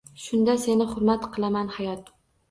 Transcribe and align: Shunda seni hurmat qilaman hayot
Shunda 0.21 0.53
seni 0.61 0.87
hurmat 0.93 1.27
qilaman 1.35 1.69
hayot 1.75 2.09